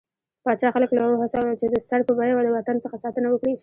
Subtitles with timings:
[0.43, 3.53] پاچا خلک له وهڅول، چې د سر په بيه د وطن څخه ساتنه وکړي.